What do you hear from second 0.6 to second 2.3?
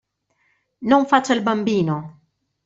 Non faccia il bambino!